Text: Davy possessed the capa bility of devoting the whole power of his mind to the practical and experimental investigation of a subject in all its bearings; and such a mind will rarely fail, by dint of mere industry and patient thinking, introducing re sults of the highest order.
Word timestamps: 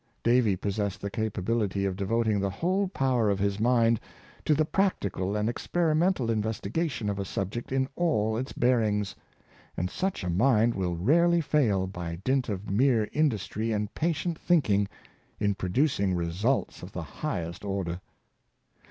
Davy 0.23 0.55
possessed 0.55 0.99
the 0.99 1.11
capa 1.11 1.43
bility 1.43 1.87
of 1.87 1.95
devoting 1.95 2.39
the 2.39 2.49
whole 2.49 2.87
power 2.87 3.29
of 3.29 3.37
his 3.37 3.59
mind 3.59 3.99
to 4.45 4.55
the 4.55 4.65
practical 4.65 5.35
and 5.35 5.47
experimental 5.47 6.31
investigation 6.31 7.07
of 7.07 7.19
a 7.19 7.23
subject 7.23 7.71
in 7.71 7.87
all 7.95 8.35
its 8.35 8.51
bearings; 8.51 9.13
and 9.77 9.91
such 9.91 10.23
a 10.23 10.29
mind 10.31 10.73
will 10.73 10.95
rarely 10.95 11.39
fail, 11.39 11.85
by 11.85 12.15
dint 12.23 12.49
of 12.49 12.67
mere 12.67 13.09
industry 13.13 13.71
and 13.71 13.93
patient 13.93 14.39
thinking, 14.39 14.87
introducing 15.39 16.15
re 16.15 16.29
sults 16.29 16.81
of 16.81 16.93
the 16.93 17.03
highest 17.03 17.63
order. 17.63 18.01